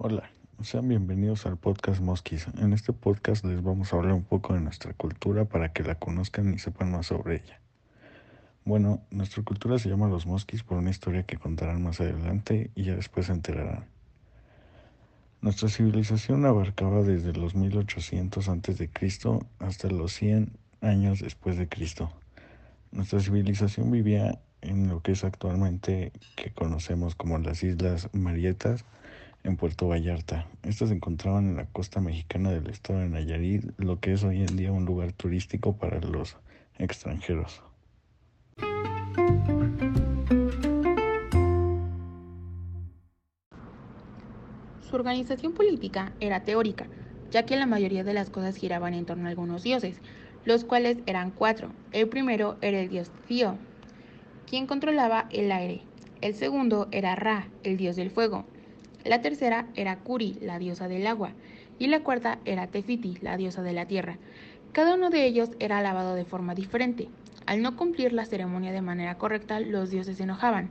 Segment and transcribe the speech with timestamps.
[0.00, 0.30] Hola,
[0.62, 2.46] sean bienvenidos al podcast Mosquis.
[2.56, 5.96] En este podcast les vamos a hablar un poco de nuestra cultura para que la
[5.96, 7.60] conozcan y sepan más sobre ella.
[8.64, 12.84] Bueno, nuestra cultura se llama Los Mosquis por una historia que contarán más adelante y
[12.84, 13.86] ya después se enterarán.
[15.40, 18.90] Nuestra civilización abarcaba desde los 1800 a.C.
[19.58, 22.12] hasta los 100 años después de Cristo.
[22.92, 28.84] Nuestra civilización vivía en lo que es actualmente que conocemos como las Islas Marietas
[29.48, 30.46] en Puerto Vallarta.
[30.62, 34.42] Estas se encontraban en la costa mexicana del estado de Nayarit, lo que es hoy
[34.42, 36.36] en día un lugar turístico para los
[36.78, 37.62] extranjeros.
[44.88, 46.86] Su organización política era teórica,
[47.30, 50.00] ya que la mayoría de las cosas giraban en torno a algunos dioses,
[50.44, 51.72] los cuales eran cuatro.
[51.92, 53.56] El primero era el dios Tío,
[54.46, 55.82] quien controlaba el aire.
[56.20, 58.46] El segundo era Ra, el dios del fuego.
[59.08, 61.30] La tercera era Kuri, la diosa del agua.
[61.78, 64.18] Y la cuarta era Tefiti, la diosa de la tierra.
[64.72, 67.08] Cada uno de ellos era alabado de forma diferente.
[67.46, 70.68] Al no cumplir la ceremonia de manera correcta, los dioses se enojaban.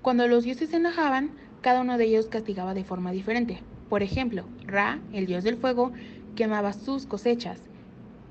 [0.00, 3.64] Cuando los dioses se enojaban, cada uno de ellos castigaba de forma diferente.
[3.88, 5.90] Por ejemplo, Ra, el dios del fuego,
[6.36, 7.60] quemaba sus cosechas.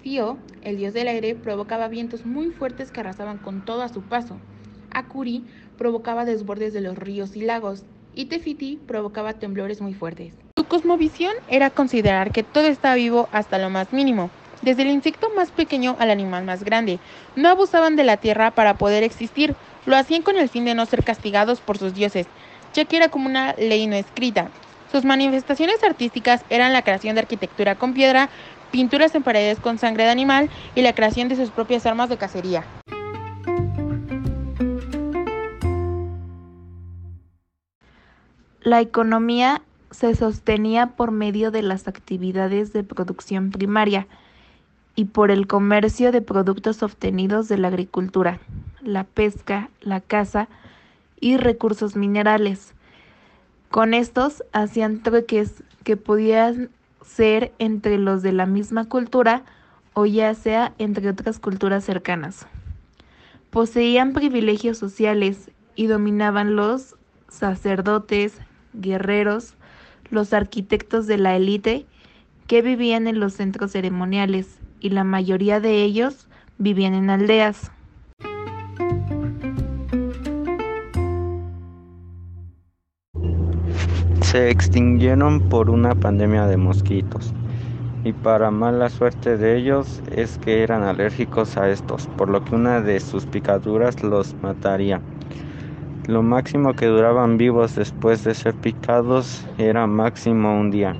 [0.00, 4.00] Fio, el dios del aire, provocaba vientos muy fuertes que arrasaban con todo a su
[4.00, 4.38] paso.
[4.90, 5.44] Akuri
[5.76, 10.34] provocaba desbordes de los ríos y lagos, y Tefiti provocaba temblores muy fuertes.
[10.56, 14.30] Su cosmovisión era considerar que todo está vivo hasta lo más mínimo,
[14.62, 16.98] desde el insecto más pequeño al animal más grande.
[17.36, 19.54] No abusaban de la tierra para poder existir,
[19.86, 22.26] lo hacían con el fin de no ser castigados por sus dioses,
[22.74, 24.48] ya que era como una ley no escrita.
[24.90, 28.30] Sus manifestaciones artísticas eran la creación de arquitectura con piedra,
[28.70, 32.16] pinturas en paredes con sangre de animal y la creación de sus propias armas de
[32.16, 32.64] cacería.
[38.68, 44.06] La economía se sostenía por medio de las actividades de producción primaria
[44.94, 48.40] y por el comercio de productos obtenidos de la agricultura,
[48.82, 50.48] la pesca, la caza,
[51.18, 52.74] y recursos minerales.
[53.70, 56.68] Con estos hacían truques que podían
[57.02, 59.44] ser entre los de la misma cultura
[59.94, 62.46] o ya sea entre otras culturas cercanas.
[63.48, 66.96] Poseían privilegios sociales y dominaban los
[67.28, 68.38] sacerdotes,
[68.78, 69.54] guerreros,
[70.10, 71.86] los arquitectos de la élite
[72.46, 76.28] que vivían en los centros ceremoniales y la mayoría de ellos
[76.58, 77.70] vivían en aldeas.
[84.30, 87.32] se extinguieron por una pandemia de mosquitos
[88.04, 92.54] y para mala suerte de ellos es que eran alérgicos a estos, por lo que
[92.54, 95.00] una de sus picaduras los mataría.
[96.08, 100.96] Lo máximo que duraban vivos después de ser picados era máximo un día,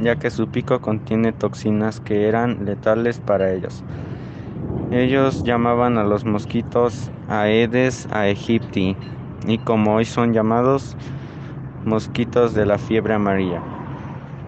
[0.00, 3.84] ya que su pico contiene toxinas que eran letales para ellos.
[4.90, 8.96] Ellos llamaban a los mosquitos Aedes aegypti
[9.46, 10.96] y como hoy son llamados
[11.84, 13.62] mosquitos de la fiebre amarilla.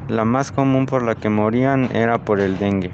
[0.08, 2.90] La más común por la que morían era por el dengue.